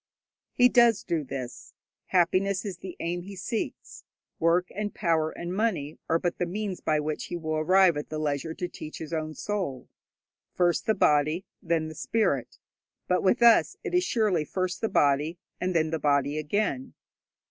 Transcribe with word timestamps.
He 0.53 0.67
does 0.67 1.03
do 1.03 1.23
this. 1.23 1.75
Happiness 2.07 2.65
is 2.65 2.79
the 2.79 2.97
aim 2.99 3.21
he 3.21 3.35
seeks. 3.35 4.03
Work 4.39 4.71
and 4.73 4.95
power 4.95 5.29
and 5.29 5.53
money 5.55 5.99
are 6.09 6.17
but 6.17 6.39
the 6.39 6.47
means 6.47 6.81
by 6.81 6.99
which 6.99 7.25
he 7.25 7.35
will 7.37 7.57
arrive 7.57 7.95
at 7.95 8.09
the 8.09 8.17
leisure 8.17 8.55
to 8.55 8.67
teach 8.67 8.97
his 8.97 9.13
own 9.13 9.35
soul. 9.35 9.89
First 10.55 10.87
the 10.87 10.95
body, 10.95 11.45
then 11.61 11.87
the 11.87 11.93
spirit; 11.93 12.57
but 13.07 13.21
with 13.21 13.43
us 13.43 13.77
it 13.83 13.93
is 13.93 14.03
surely 14.03 14.43
first 14.43 14.81
the 14.81 14.89
body, 14.89 15.37
and 15.59 15.75
then 15.75 15.91
the 15.91 15.99
body 15.99 16.39
again. 16.39 16.95